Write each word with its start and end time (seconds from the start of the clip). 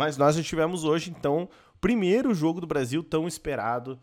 Mas 0.00 0.16
nós 0.16 0.34
já 0.34 0.42
tivemos 0.42 0.82
hoje, 0.82 1.10
então, 1.10 1.46
o 1.74 1.78
primeiro 1.78 2.32
jogo 2.32 2.58
do 2.58 2.66
Brasil 2.66 3.04
tão 3.04 3.28
esperado. 3.28 4.00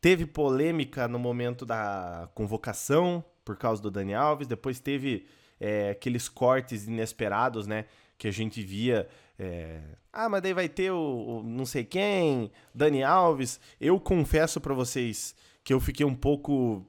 Teve 0.00 0.26
polêmica 0.26 1.06
no 1.06 1.20
momento 1.20 1.64
da 1.64 2.28
convocação 2.34 3.24
por 3.44 3.56
causa 3.56 3.80
do 3.80 3.92
Dani 3.92 4.12
Alves, 4.12 4.48
depois 4.48 4.80
teve 4.80 5.28
é, 5.60 5.90
aqueles 5.90 6.28
cortes 6.28 6.88
inesperados, 6.88 7.68
né? 7.68 7.84
Que 8.18 8.26
a 8.26 8.32
gente 8.32 8.60
via. 8.60 9.08
É, 9.38 9.80
ah, 10.12 10.28
mas 10.28 10.42
daí 10.42 10.52
vai 10.52 10.68
ter 10.68 10.90
o, 10.90 10.96
o, 10.98 11.42
não 11.44 11.64
sei 11.64 11.84
quem, 11.84 12.50
Dani 12.74 13.04
Alves. 13.04 13.60
Eu 13.80 14.00
confesso 14.00 14.60
para 14.60 14.74
vocês 14.74 15.36
que 15.62 15.72
eu 15.72 15.78
fiquei 15.78 16.04
um 16.04 16.14
pouco 16.16 16.84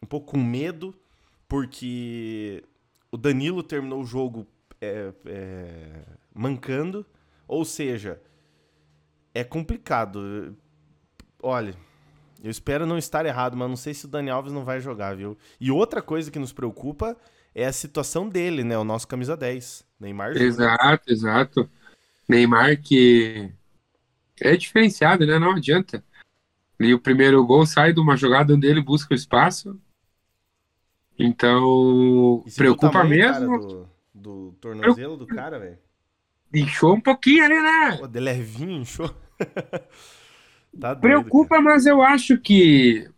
um 0.00 0.06
pouco 0.06 0.30
com 0.30 0.38
medo, 0.38 0.94
porque 1.48 2.62
o 3.10 3.16
Danilo 3.16 3.64
terminou 3.64 4.00
o 4.00 4.06
jogo 4.06 4.46
é, 4.80 5.12
é, 5.26 6.04
mancando, 6.32 7.04
ou 7.48 7.64
seja, 7.64 8.20
é 9.34 9.42
complicado. 9.42 10.54
Olha, 11.42 11.74
eu 12.42 12.50
espero 12.50 12.86
não 12.86 12.98
estar 12.98 13.24
errado, 13.24 13.56
mas 13.56 13.68
não 13.68 13.76
sei 13.76 13.94
se 13.94 14.04
o 14.04 14.08
Dani 14.08 14.30
Alves 14.30 14.52
não 14.52 14.64
vai 14.64 14.80
jogar, 14.80 15.16
viu? 15.16 15.36
E 15.58 15.70
outra 15.70 16.02
coisa 16.02 16.30
que 16.30 16.38
nos 16.38 16.52
preocupa 16.52 17.16
é 17.54 17.66
a 17.66 17.72
situação 17.72 18.28
dele, 18.28 18.62
né? 18.62 18.76
O 18.78 18.84
nosso 18.84 19.08
camisa 19.08 19.36
10, 19.36 19.84
Neymar. 19.98 20.36
Exato, 20.36 21.10
exato. 21.10 21.70
Neymar 22.28 22.80
que 22.80 23.50
é 24.40 24.56
diferenciado, 24.56 25.26
né? 25.26 25.38
Não 25.38 25.52
adianta. 25.52 26.04
E 26.78 26.94
o 26.94 27.00
primeiro 27.00 27.44
gol 27.44 27.66
sai 27.66 27.92
de 27.92 27.98
uma 27.98 28.16
jogada 28.16 28.54
onde 28.54 28.68
ele 28.68 28.80
busca 28.80 29.12
o 29.12 29.16
espaço. 29.16 29.80
Então, 31.18 32.44
preocupa 32.54 32.92
tamanho, 32.92 33.10
mesmo. 33.10 33.50
Cara, 33.50 33.58
do, 33.58 33.88
do 34.14 34.52
tornozelo 34.60 35.16
do 35.16 35.26
cara, 35.26 35.58
velho. 35.58 35.78
Inchou 36.52 36.94
um 36.94 37.00
pouquinho 37.00 37.44
ali, 37.44 37.60
né? 37.60 37.96
Pô, 37.98 38.06
de 38.06 38.20
levinho, 38.20 38.80
inchou. 38.80 39.14
tá 40.78 40.94
doido, 40.94 41.00
preocupa, 41.00 41.56
cara. 41.56 41.62
mas 41.62 41.86
eu 41.86 42.02
acho 42.02 42.38
que 42.38 43.08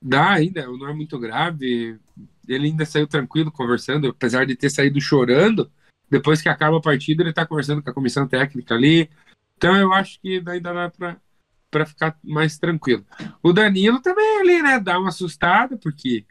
dá 0.00 0.32
ainda, 0.32 0.66
não 0.66 0.88
é 0.88 0.94
muito 0.94 1.18
grave. 1.18 1.98
Ele 2.46 2.66
ainda 2.66 2.86
saiu 2.86 3.06
tranquilo 3.06 3.52
conversando, 3.52 4.08
apesar 4.08 4.46
de 4.46 4.56
ter 4.56 4.70
saído 4.70 5.00
chorando. 5.00 5.70
Depois 6.10 6.40
que 6.40 6.48
acaba 6.48 6.78
a 6.78 6.82
partida, 6.82 7.22
ele 7.22 7.32
tá 7.32 7.44
conversando 7.44 7.82
com 7.82 7.90
a 7.90 7.94
comissão 7.94 8.26
técnica 8.26 8.74
ali. 8.74 9.10
Então 9.56 9.76
eu 9.76 9.92
acho 9.92 10.20
que 10.20 10.42
ainda 10.46 10.72
dá 10.72 10.90
pra, 10.90 11.20
pra 11.70 11.84
ficar 11.84 12.18
mais 12.22 12.58
tranquilo. 12.58 13.04
O 13.42 13.52
Danilo 13.52 14.00
também 14.00 14.40
ali, 14.40 14.62
né? 14.62 14.80
Dá 14.80 14.98
uma 14.98 15.08
assustada, 15.08 15.76
porque 15.76 16.24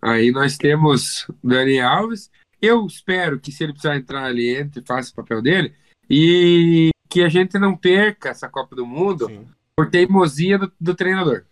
Aí 0.00 0.30
nós 0.30 0.56
temos 0.56 1.26
Dani 1.42 1.80
Alves. 1.80 2.30
Eu 2.66 2.84
espero 2.86 3.38
que 3.38 3.52
se 3.52 3.62
ele 3.62 3.72
precisar 3.72 3.96
entrar 3.96 4.24
ali, 4.24 4.56
entre, 4.56 4.82
faça 4.84 5.12
o 5.12 5.14
papel 5.14 5.40
dele. 5.40 5.72
E 6.10 6.90
que 7.08 7.22
a 7.22 7.28
gente 7.28 7.58
não 7.58 7.76
perca 7.76 8.30
essa 8.30 8.48
Copa 8.48 8.74
do 8.74 8.84
Mundo 8.84 9.26
Sim. 9.26 9.46
por 9.76 9.88
teimosia 9.88 10.58
do, 10.58 10.72
do, 10.80 10.94
treinador. 10.94 11.44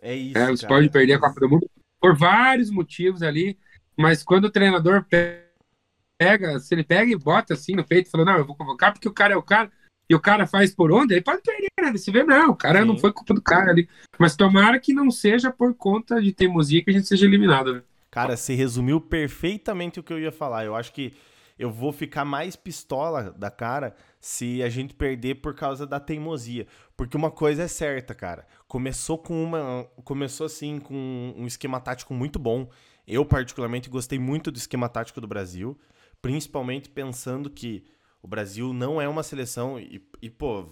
É 0.00 0.14
isso. 0.14 0.38
É, 0.38 0.46
você 0.46 0.66
pode 0.66 0.88
perder 0.90 1.14
a 1.14 1.18
Copa 1.18 1.40
do 1.40 1.48
Mundo 1.48 1.70
por 2.00 2.16
vários 2.16 2.70
motivos 2.70 3.22
ali, 3.22 3.58
mas 3.96 4.22
quando 4.22 4.44
o 4.44 4.50
treinador 4.50 5.04
pega, 5.04 6.58
se 6.60 6.74
ele 6.74 6.84
pega 6.84 7.10
e 7.10 7.16
bota 7.16 7.54
assim 7.54 7.74
no 7.74 7.84
peito, 7.84 8.10
falando, 8.10 8.28
não, 8.28 8.38
eu 8.38 8.46
vou 8.46 8.56
convocar 8.56 8.92
porque 8.92 9.08
o 9.08 9.12
cara 9.12 9.34
é 9.34 9.36
o 9.36 9.42
cara, 9.42 9.70
e 10.08 10.14
o 10.14 10.20
cara 10.20 10.46
faz 10.46 10.74
por 10.74 10.90
onde, 10.90 11.14
aí 11.14 11.20
pode 11.20 11.42
perder, 11.42 11.68
né? 11.80 11.92
Você 11.92 12.10
vê, 12.10 12.24
não, 12.24 12.50
o 12.50 12.56
cara 12.56 12.80
Sim. 12.80 12.86
não 12.86 12.98
foi 12.98 13.12
culpa 13.12 13.34
do 13.34 13.42
cara 13.42 13.70
ali. 13.70 13.88
Mas 14.18 14.34
tomara 14.36 14.80
que 14.80 14.92
não 14.92 15.10
seja 15.10 15.52
por 15.52 15.74
conta 15.74 16.20
de 16.20 16.32
teimosia 16.32 16.82
que 16.82 16.90
a 16.90 16.92
gente 16.92 17.06
seja 17.06 17.26
eliminado, 17.26 17.74
né? 17.74 17.82
Cara, 18.10 18.36
você 18.36 18.54
resumiu 18.54 19.00
perfeitamente 19.00 20.00
o 20.00 20.02
que 20.02 20.12
eu 20.12 20.18
ia 20.18 20.32
falar. 20.32 20.64
Eu 20.64 20.74
acho 20.74 20.92
que 20.92 21.14
eu 21.60 21.70
vou 21.70 21.92
ficar 21.92 22.24
mais 22.24 22.56
pistola 22.56 23.32
da 23.32 23.50
cara 23.50 23.94
se 24.18 24.62
a 24.62 24.68
gente 24.68 24.94
perder 24.94 25.36
por 25.36 25.54
causa 25.54 25.86
da 25.86 26.00
teimosia. 26.00 26.66
Porque 26.96 27.16
uma 27.16 27.30
coisa 27.30 27.64
é 27.64 27.68
certa, 27.68 28.14
cara. 28.14 28.46
Começou 28.66 29.18
com 29.18 29.44
uma. 29.44 29.84
Começou 30.02 30.46
assim 30.46 30.80
com 30.80 31.34
um 31.36 31.46
esquema 31.46 31.78
tático 31.78 32.14
muito 32.14 32.38
bom. 32.38 32.68
Eu, 33.06 33.24
particularmente, 33.24 33.90
gostei 33.90 34.18
muito 34.18 34.50
do 34.50 34.56
esquema 34.56 34.88
tático 34.88 35.20
do 35.20 35.28
Brasil. 35.28 35.78
Principalmente 36.22 36.88
pensando 36.88 37.50
que 37.50 37.84
o 38.22 38.26
Brasil 38.26 38.72
não 38.72 39.00
é 39.00 39.08
uma 39.08 39.22
seleção. 39.22 39.78
E, 39.78 40.02
e 40.20 40.30
pô, 40.30 40.66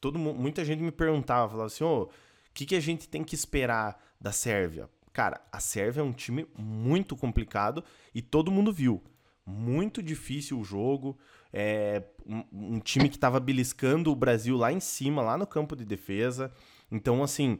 todo, 0.00 0.18
muita 0.18 0.64
gente 0.64 0.82
me 0.82 0.92
perguntava, 0.92 1.48
falava 1.48 1.66
assim: 1.66 1.84
ô, 1.84 1.88
oh, 1.88 2.02
o 2.04 2.10
que, 2.54 2.64
que 2.64 2.76
a 2.76 2.80
gente 2.80 3.08
tem 3.08 3.22
que 3.22 3.34
esperar 3.34 4.00
da 4.20 4.32
Sérvia? 4.32 4.88
Cara, 5.16 5.40
a 5.50 5.58
Sérvia 5.60 6.02
é 6.02 6.04
um 6.04 6.12
time 6.12 6.46
muito 6.58 7.16
complicado 7.16 7.82
e 8.14 8.20
todo 8.20 8.50
mundo 8.50 8.70
viu. 8.70 9.02
Muito 9.46 10.02
difícil 10.02 10.60
o 10.60 10.62
jogo. 10.62 11.16
É 11.50 12.02
um, 12.26 12.74
um 12.74 12.80
time 12.80 13.08
que 13.08 13.16
estava 13.16 13.40
beliscando 13.40 14.12
o 14.12 14.14
Brasil 14.14 14.58
lá 14.58 14.70
em 14.70 14.78
cima, 14.78 15.22
lá 15.22 15.38
no 15.38 15.46
campo 15.46 15.74
de 15.74 15.86
defesa. 15.86 16.52
Então, 16.92 17.24
assim, 17.24 17.58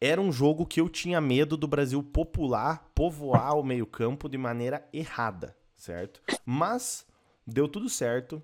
era 0.00 0.20
um 0.20 0.30
jogo 0.30 0.64
que 0.64 0.80
eu 0.80 0.88
tinha 0.88 1.20
medo 1.20 1.56
do 1.56 1.66
Brasil 1.66 2.00
popular, 2.04 2.88
povoar 2.94 3.58
o 3.58 3.64
meio-campo 3.64 4.28
de 4.28 4.38
maneira 4.38 4.88
errada, 4.92 5.56
certo? 5.74 6.22
Mas 6.46 7.04
deu 7.44 7.66
tudo 7.66 7.88
certo. 7.88 8.40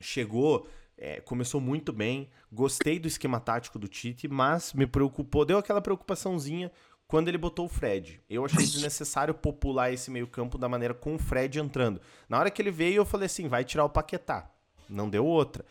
Chegou, 0.00 0.68
é, 0.96 1.20
começou 1.20 1.60
muito 1.60 1.92
bem. 1.92 2.28
Gostei 2.52 2.98
do 2.98 3.08
esquema 3.08 3.40
tático 3.40 3.78
do 3.78 3.88
Tite, 3.88 4.28
mas 4.28 4.72
me 4.72 4.86
preocupou, 4.86 5.44
deu 5.44 5.58
aquela 5.58 5.80
preocupaçãozinha 5.80 6.70
quando 7.06 7.28
ele 7.28 7.38
botou 7.38 7.66
o 7.66 7.68
Fred. 7.68 8.20
Eu 8.28 8.44
achei 8.44 8.64
desnecessário 8.64 9.34
popular 9.34 9.92
esse 9.92 10.10
meio-campo 10.10 10.56
da 10.58 10.68
maneira 10.68 10.94
com 10.94 11.14
o 11.14 11.18
Fred 11.18 11.58
entrando. 11.58 12.00
Na 12.28 12.38
hora 12.38 12.50
que 12.50 12.60
ele 12.60 12.70
veio, 12.70 12.96
eu 12.96 13.04
falei 13.04 13.26
assim: 13.26 13.48
vai 13.48 13.64
tirar 13.64 13.84
o 13.84 13.90
Paquetá. 13.90 14.50
Não 14.88 15.08
deu 15.08 15.24
outra. 15.24 15.64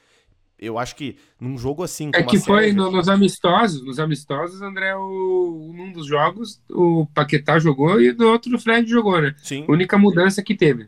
Eu 0.57 0.77
acho 0.77 0.95
que 0.95 1.17
num 1.39 1.57
jogo 1.57 1.83
assim. 1.83 2.11
É 2.13 2.23
que 2.23 2.39
foi 2.39 2.71
no, 2.71 2.89
nos 2.91 3.09
amistosos. 3.09 3.83
Nos 3.85 3.99
amistosos, 3.99 4.61
André, 4.61 4.95
o, 4.95 5.73
num 5.75 5.91
dos 5.91 6.07
jogos, 6.07 6.61
o 6.69 7.05
Paquetá 7.13 7.59
jogou 7.59 7.99
e 7.99 8.13
no 8.13 8.27
outro 8.27 8.55
o 8.55 8.59
Fred 8.59 8.89
jogou, 8.89 9.21
né? 9.21 9.35
Sim. 9.37 9.65
única 9.67 9.97
mudança 9.97 10.41
que 10.41 10.55
teve. 10.55 10.87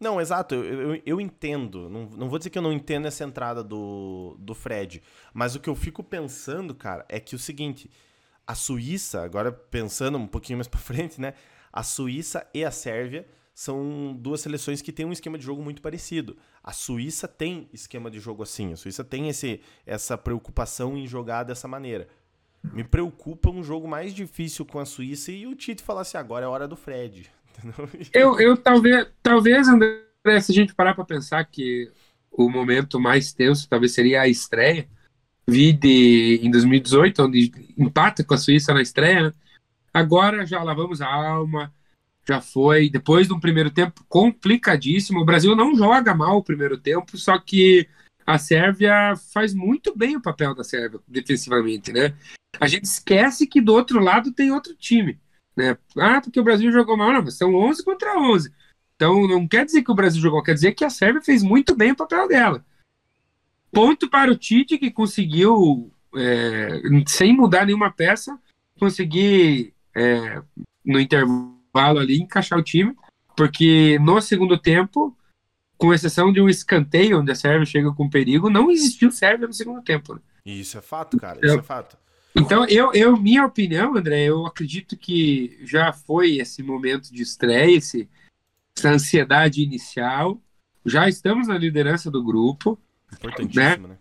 Não, 0.00 0.18
exato, 0.18 0.54
eu, 0.54 0.94
eu, 0.94 1.02
eu, 1.04 1.20
entendo. 1.20 1.90
Não, 1.90 2.06
não 2.06 2.28
vou 2.28 2.38
dizer 2.38 2.48
que 2.48 2.56
eu 2.56 2.62
não 2.62 2.72
entendo 2.72 3.06
essa 3.06 3.22
entrada 3.22 3.62
do, 3.62 4.34
do 4.38 4.54
Fred. 4.54 5.02
Mas 5.34 5.54
o 5.54 5.60
que 5.60 5.68
eu 5.68 5.76
fico 5.76 6.02
pensando, 6.02 6.74
cara, 6.74 7.04
é 7.06 7.20
que 7.20 7.36
o 7.36 7.38
seguinte: 7.38 7.90
a 8.46 8.54
Suíça, 8.54 9.22
agora 9.22 9.52
pensando 9.52 10.16
um 10.16 10.26
pouquinho 10.26 10.56
mais 10.56 10.66
pra 10.68 10.80
frente, 10.80 11.20
né? 11.20 11.34
A 11.70 11.82
Suíça 11.82 12.48
e 12.54 12.64
a 12.64 12.70
Sérvia 12.70 13.28
são 13.54 14.16
duas 14.18 14.40
seleções 14.40 14.80
que 14.80 14.90
têm 14.90 15.04
um 15.04 15.12
esquema 15.12 15.36
de 15.36 15.44
jogo 15.44 15.62
muito 15.62 15.82
parecido. 15.82 16.36
A 16.64 16.72
Suíça 16.72 17.28
tem 17.28 17.68
esquema 17.70 18.10
de 18.10 18.18
jogo 18.18 18.42
assim, 18.42 18.72
a 18.72 18.76
Suíça 18.76 19.04
tem 19.04 19.28
esse, 19.28 19.60
essa 19.84 20.16
preocupação 20.16 20.96
em 20.96 21.06
jogar 21.06 21.42
dessa 21.42 21.68
maneira. 21.68 22.08
Me 22.62 22.82
preocupa 22.82 23.50
um 23.50 23.62
jogo 23.62 23.86
mais 23.86 24.14
difícil 24.14 24.64
com 24.64 24.78
a 24.78 24.86
Suíça 24.86 25.30
e 25.30 25.46
o 25.46 25.54
Tite 25.54 25.82
falar 25.82 26.02
assim: 26.02 26.16
agora 26.16 26.46
é 26.46 26.48
hora 26.48 26.66
do 26.66 26.76
Fred. 26.76 27.30
Eu, 28.12 28.40
eu 28.40 28.56
talvez, 28.56 29.06
talvez, 29.22 29.68
André, 29.68 30.00
se 30.40 30.52
a 30.52 30.54
gente 30.54 30.74
parar 30.74 30.94
para 30.94 31.04
pensar 31.04 31.44
que 31.44 31.90
o 32.30 32.48
momento 32.48 33.00
mais 33.00 33.32
tenso 33.32 33.68
talvez 33.68 33.92
seria 33.92 34.22
a 34.22 34.28
estreia, 34.28 34.88
vi 35.46 35.72
de, 35.72 36.40
em 36.42 36.50
2018, 36.50 37.22
onde 37.22 37.52
empata 37.76 38.22
com 38.22 38.34
a 38.34 38.38
Suíça 38.38 38.72
na 38.72 38.82
estreia, 38.82 39.22
né? 39.22 39.34
agora 39.92 40.46
já 40.46 40.62
lavamos 40.62 41.00
a 41.00 41.12
alma, 41.12 41.72
já 42.26 42.40
foi, 42.40 42.88
depois 42.88 43.26
de 43.26 43.32
um 43.32 43.40
primeiro 43.40 43.70
tempo 43.70 44.04
complicadíssimo, 44.08 45.20
o 45.20 45.24
Brasil 45.24 45.56
não 45.56 45.74
joga 45.74 46.14
mal 46.14 46.36
o 46.36 46.44
primeiro 46.44 46.78
tempo, 46.78 47.18
só 47.18 47.38
que 47.38 47.88
a 48.26 48.38
Sérvia 48.38 49.14
faz 49.32 49.52
muito 49.52 49.96
bem 49.96 50.16
o 50.16 50.22
papel 50.22 50.54
da 50.54 50.62
Sérvia 50.62 51.00
defensivamente, 51.08 51.92
né? 51.92 52.14
A 52.60 52.68
gente 52.68 52.84
esquece 52.84 53.46
que 53.46 53.60
do 53.60 53.72
outro 53.72 54.00
lado 54.00 54.32
tem 54.32 54.52
outro 54.52 54.74
time. 54.74 55.18
Né? 55.60 55.76
Ah, 55.98 56.20
porque 56.20 56.40
o 56.40 56.44
Brasil 56.44 56.72
jogou 56.72 56.96
mal. 56.96 57.12
Não, 57.12 57.30
são 57.30 57.54
11 57.54 57.84
contra 57.84 58.18
11. 58.18 58.50
Então 58.96 59.26
não 59.26 59.46
quer 59.46 59.64
dizer 59.64 59.82
que 59.82 59.90
o 59.90 59.94
Brasil 59.94 60.20
jogou, 60.20 60.42
quer 60.42 60.54
dizer 60.54 60.72
que 60.72 60.84
a 60.84 60.90
Sérvia 60.90 61.22
fez 61.22 61.42
muito 61.42 61.74
bem 61.74 61.92
o 61.92 61.96
papel 61.96 62.28
dela. 62.28 62.64
Ponto 63.72 64.10
para 64.10 64.30
o 64.30 64.36
Tite, 64.36 64.78
que 64.78 64.90
conseguiu, 64.90 65.90
é, 66.14 66.82
sem 67.06 67.34
mudar 67.34 67.64
nenhuma 67.64 67.90
peça, 67.90 68.38
conseguir, 68.78 69.72
é, 69.94 70.42
no 70.84 71.00
intervalo 71.00 71.98
ali, 71.98 72.20
encaixar 72.20 72.58
o 72.58 72.62
time, 72.62 72.94
porque 73.36 73.98
no 74.00 74.20
segundo 74.20 74.58
tempo, 74.58 75.16
com 75.78 75.94
exceção 75.94 76.32
de 76.32 76.40
um 76.40 76.48
escanteio 76.48 77.20
onde 77.20 77.30
a 77.30 77.34
Sérvia 77.34 77.64
chega 77.64 77.92
com 77.92 78.10
perigo, 78.10 78.50
não 78.50 78.70
existiu 78.70 79.10
Sérvia 79.10 79.46
no 79.46 79.54
segundo 79.54 79.82
tempo. 79.82 80.14
Né? 80.14 80.20
Isso 80.44 80.76
é 80.76 80.82
fato, 80.82 81.16
cara, 81.16 81.38
isso 81.42 81.58
é 81.58 81.62
fato. 81.62 81.96
Então, 82.34 82.64
eu, 82.66 82.92
eu, 82.92 83.16
minha 83.16 83.44
opinião, 83.44 83.96
André, 83.96 84.24
eu 84.24 84.46
acredito 84.46 84.96
que 84.96 85.58
já 85.64 85.92
foi 85.92 86.36
esse 86.36 86.62
momento 86.62 87.12
de 87.12 87.22
estreia, 87.22 87.76
esse, 87.76 88.08
essa 88.76 88.90
ansiedade 88.90 89.62
inicial. 89.62 90.40
Já 90.86 91.08
estamos 91.08 91.48
na 91.48 91.58
liderança 91.58 92.10
do 92.10 92.22
grupo. 92.22 92.78
Importantíssimo, 93.12 93.88
né? 93.88 93.94
né? 93.94 93.98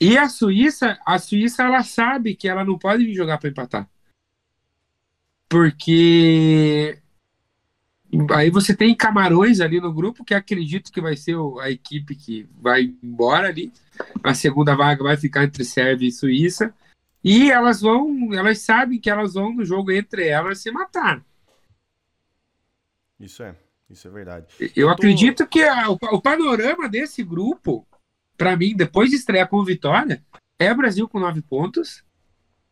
E 0.00 0.16
a 0.18 0.28
Suíça, 0.28 0.98
a 1.06 1.18
Suíça, 1.18 1.62
ela 1.62 1.82
sabe 1.82 2.34
que 2.34 2.48
ela 2.48 2.64
não 2.64 2.78
pode 2.78 3.04
vir 3.04 3.14
jogar 3.14 3.38
para 3.38 3.50
empatar. 3.50 3.88
Porque 5.48 7.00
Aí 8.30 8.50
você 8.50 8.74
tem 8.74 8.94
Camarões 8.94 9.60
ali 9.60 9.80
no 9.80 9.92
grupo, 9.92 10.24
que 10.24 10.32
acredito 10.32 10.92
que 10.92 11.00
vai 11.00 11.16
ser 11.16 11.36
a 11.60 11.70
equipe 11.70 12.14
que 12.14 12.48
vai 12.60 12.94
embora 13.02 13.48
ali. 13.48 13.72
A 14.22 14.32
segunda 14.32 14.74
vaga 14.74 15.02
vai 15.02 15.16
ficar 15.16 15.44
entre 15.44 15.64
Sérvia 15.64 16.08
e 16.08 16.12
Suíça. 16.12 16.72
E 17.28 17.50
elas 17.50 17.80
vão, 17.80 18.32
elas 18.32 18.60
sabem 18.60 19.00
que 19.00 19.10
elas 19.10 19.34
vão 19.34 19.52
no 19.52 19.64
jogo 19.64 19.90
entre 19.90 20.28
elas 20.28 20.60
se 20.60 20.70
matar. 20.70 21.26
Isso 23.18 23.42
é, 23.42 23.56
isso 23.90 24.06
é 24.06 24.10
verdade. 24.12 24.46
Eu, 24.60 24.70
Eu 24.76 24.86
tô... 24.86 24.92
acredito 24.92 25.44
que 25.44 25.60
a, 25.64 25.90
o, 25.90 25.94
o, 25.94 26.22
panorama 26.22 26.88
desse 26.88 27.24
grupo, 27.24 27.84
para 28.36 28.56
mim, 28.56 28.76
depois 28.76 29.10
de 29.10 29.16
estrear 29.16 29.48
com 29.48 29.64
vitória, 29.64 30.24
é 30.56 30.72
Brasil 30.72 31.08
com 31.08 31.18
nove 31.18 31.42
pontos, 31.42 32.04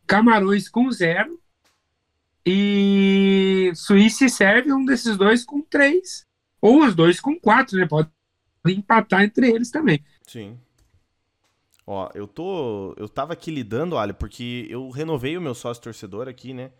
Camarões 0.07 0.69
com 0.69 0.89
zero 0.89 1.37
e 2.45 3.73
Suíça 3.75 4.23
e 4.23 4.29
Sérvia, 4.29 4.73
um 4.73 4.85
desses 4.85 5.17
dois 5.17 5.43
com 5.43 5.59
três. 5.59 6.25
Ou 6.61 6.85
os 6.85 6.95
dois 6.95 7.19
com 7.19 7.37
quatro, 7.37 7.77
né? 7.77 7.85
Pode 7.85 8.09
empatar 8.67 9.23
entre 9.23 9.51
eles 9.51 9.69
também. 9.69 10.01
Sim. 10.25 10.57
Ó, 11.87 12.09
eu 12.15 12.27
tô. 12.27 12.93
Eu 12.97 13.07
tava 13.07 13.33
aqui 13.33 13.51
lidando, 13.51 13.95
olha, 13.95 14.13
porque 14.13 14.65
eu 14.69 14.89
renovei 14.89 15.37
o 15.37 15.41
meu 15.41 15.53
sócio 15.53 15.83
torcedor 15.83 16.27
aqui, 16.27 16.53
né? 16.53 16.71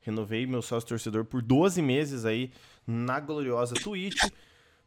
Renovei 0.00 0.46
meu 0.46 0.62
sócio 0.62 0.88
torcedor 0.88 1.24
por 1.24 1.42
12 1.42 1.82
meses 1.82 2.24
aí 2.24 2.52
na 2.86 3.18
gloriosa 3.18 3.74
Twitch. 3.74 4.22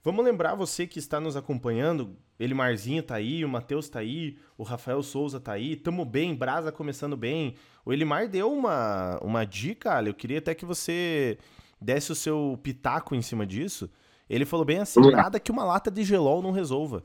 Vamos 0.01 0.23
lembrar 0.23 0.56
você 0.56 0.88
que 0.88 0.97
está 0.97 1.19
nos 1.19 1.35
acompanhando, 1.35 2.15
ele 2.39 2.53
Marzinho 2.53 3.03
tá 3.03 3.15
aí, 3.15 3.44
o 3.44 3.50
Matheus 3.50 3.89
tá 3.89 4.00
aí, 4.00 4.38
o 4.57 4.63
Rafael 4.63 5.03
Souza 5.03 5.41
tá 5.41 5.51
aí, 5.51 5.75
tamo 5.75 6.06
bem, 6.06 6.33
Brasa 6.33 6.71
começando 6.71 7.17
bem. 7.17 7.56
O 7.83 7.91
Elimar 7.91 8.29
deu 8.29 8.50
uma, 8.50 9.19
uma 9.21 9.44
dica, 9.44 9.94
olha, 9.94 10.07
eu 10.07 10.13
queria 10.13 10.38
até 10.38 10.56
que 10.56 10.63
você 10.63 11.38
desse 11.81 12.13
o 12.13 12.15
seu 12.15 12.57
pitaco 12.63 13.13
em 13.13 13.21
cima 13.21 13.45
disso. 13.45 13.89
Ele 14.29 14.45
falou 14.45 14.65
bem 14.65 14.79
assim, 14.79 15.01
nada 15.11 15.38
que 15.38 15.51
uma 15.51 15.65
lata 15.65 15.91
de 15.91 16.03
gelol 16.03 16.41
não 16.41 16.51
resolva. 16.51 17.03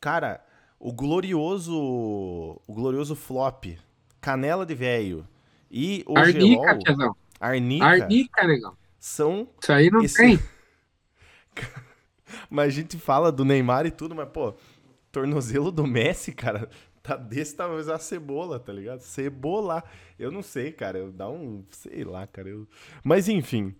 Cara, 0.00 0.44
o 0.84 0.92
glorioso 0.92 1.74
o 1.74 2.74
glorioso 2.74 3.16
flop, 3.16 3.78
canela 4.20 4.66
de 4.66 4.74
velho 4.74 5.26
e 5.70 6.04
o 6.06 6.18
Arnica, 6.18 6.78
gelol... 6.86 7.16
Arnica. 7.40 7.86
Arnica, 7.86 8.46
negão. 8.46 8.76
São... 9.00 9.48
Isso 9.62 9.72
aí 9.72 9.90
não 9.90 10.02
esse... 10.02 10.18
tem. 10.18 10.38
mas 12.50 12.66
a 12.66 12.70
gente 12.70 12.98
fala 12.98 13.32
do 13.32 13.46
Neymar 13.46 13.86
e 13.86 13.90
tudo, 13.90 14.14
mas, 14.14 14.28
pô, 14.28 14.54
tornozelo 15.10 15.72
do 15.72 15.86
Messi, 15.86 16.32
cara, 16.32 16.68
tá 17.02 17.16
desse 17.16 17.56
tamanho 17.56 17.90
a 17.90 17.98
cebola, 17.98 18.60
tá 18.60 18.70
ligado? 18.70 19.00
Cebola. 19.00 19.82
Eu 20.18 20.30
não 20.30 20.42
sei, 20.42 20.70
cara. 20.70 20.98
Eu 20.98 21.10
dá 21.10 21.30
um. 21.30 21.64
Sei 21.70 22.04
lá, 22.04 22.26
cara. 22.26 22.50
Eu... 22.50 22.68
Mas 23.02 23.28
enfim. 23.28 23.74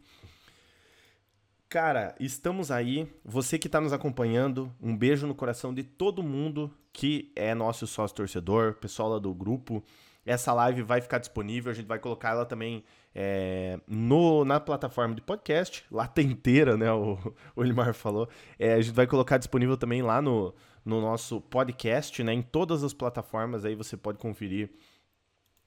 Cara, 1.75 2.15
estamos 2.21 2.71
aí. 2.71 3.13
Você 3.25 3.59
que 3.59 3.67
está 3.67 3.81
nos 3.81 3.93
acompanhando, 3.93 4.73
um 4.81 4.97
beijo 4.97 5.27
no 5.27 5.35
coração 5.35 5.75
de 5.75 5.83
todo 5.83 6.23
mundo 6.23 6.73
que 6.93 7.33
é 7.35 7.53
nosso 7.53 7.85
sócio 7.85 8.15
torcedor, 8.15 8.75
pessoal 8.75 9.09
lá 9.09 9.19
do 9.19 9.35
grupo. 9.35 9.83
Essa 10.25 10.53
live 10.53 10.83
vai 10.83 11.01
ficar 11.01 11.19
disponível, 11.19 11.73
a 11.73 11.75
gente 11.75 11.89
vai 11.89 11.99
colocar 11.99 12.31
ela 12.31 12.47
também 12.47 12.85
é, 13.13 13.81
no, 13.89 14.45
na 14.45 14.61
plataforma 14.61 15.17
de 15.17 15.21
podcast, 15.21 15.85
lá 15.91 16.07
tem 16.07 16.31
inteira, 16.31 16.77
né? 16.77 16.93
O, 16.93 17.19
o 17.57 17.93
falou. 17.93 18.29
É, 18.57 18.75
a 18.75 18.81
gente 18.81 18.95
vai 18.95 19.09
colocar 19.09 19.37
disponível 19.37 19.77
também 19.77 20.01
lá 20.01 20.23
no, 20.23 20.55
no 20.85 21.01
nosso 21.01 21.41
podcast, 21.41 22.23
né? 22.23 22.33
Em 22.33 22.43
todas 22.43 22.85
as 22.85 22.95
plataformas 22.95 23.65
aí 23.65 23.75
você 23.75 23.97
pode 23.97 24.19
conferir 24.19 24.71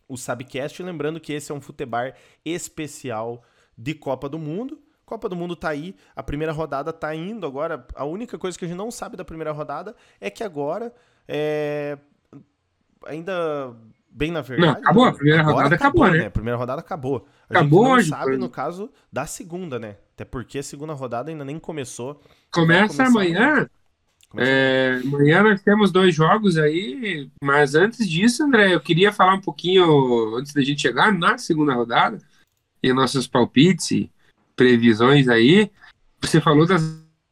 o 0.08 0.16
Sabcast. 0.16 0.82
Lembrando 0.82 1.20
que 1.20 1.34
esse 1.34 1.52
é 1.52 1.54
um 1.54 1.60
futebar 1.60 2.16
especial 2.46 3.44
de 3.78 3.94
Copa 3.94 4.30
do 4.30 4.40
Mundo. 4.40 4.87
Copa 5.08 5.30
do 5.30 5.38
Mundo 5.38 5.56
tá 5.56 5.70
aí, 5.70 5.96
a 6.14 6.22
primeira 6.22 6.52
rodada 6.52 6.92
tá 6.92 7.16
indo 7.16 7.48
agora. 7.48 7.88
A 7.96 8.04
única 8.04 8.38
coisa 8.38 8.60
que 8.60 8.66
a 8.66 8.68
gente 8.68 8.78
não 8.78 8.92
sabe 8.92 9.16
da 9.16 9.24
primeira 9.24 9.54
rodada 9.54 9.96
é 10.20 10.30
que 10.30 10.44
agora 10.44 10.94
é, 11.26 11.98
ainda 13.06 13.74
bem 14.12 14.32
na 14.32 14.42
verdade. 14.42 14.74
Não, 14.74 14.82
acabou, 14.82 15.06
a 15.06 15.14
primeira 15.14 15.44
rodada 15.44 15.76
acabou, 15.76 16.04
acabou 16.04 16.12
né? 16.12 16.18
né? 16.24 16.26
A 16.26 16.32
primeira 16.32 16.58
rodada 16.58 16.82
acabou. 16.82 17.26
A 17.50 17.54
acabou 17.54 17.80
gente 17.80 17.90
não 17.90 17.96
hoje. 17.96 18.10
sabe, 18.10 18.38
no 18.38 18.50
caso, 18.50 18.92
da 19.10 19.26
segunda, 19.26 19.80
né? 19.80 19.96
Até 20.14 20.26
porque 20.26 20.60
a 20.60 20.64
segunda 20.64 20.92
rodada 20.92 21.32
ainda 21.32 21.46
nem 21.46 21.58
começou. 21.58 22.22
Começa 22.52 23.06
amanhã. 23.06 23.70
É, 24.36 25.00
amanhã 25.06 25.42
nós 25.42 25.62
temos 25.62 25.90
dois 25.90 26.14
jogos 26.14 26.58
aí, 26.58 27.32
mas 27.42 27.76
antes 27.76 28.10
disso, 28.10 28.44
André, 28.44 28.76
eu 28.76 28.82
queria 28.82 29.14
falar 29.14 29.36
um 29.36 29.42
pouquinho, 29.42 30.36
antes 30.36 30.54
da 30.54 30.62
gente 30.62 30.82
chegar 30.82 31.14
na 31.14 31.38
segunda 31.38 31.74
rodada, 31.74 32.18
e 32.84 32.92
nossos 32.92 33.26
palpites 33.26 34.10
previsões 34.58 35.30
aí. 35.30 35.72
Você 36.20 36.42
falou 36.42 36.66
das 36.66 36.82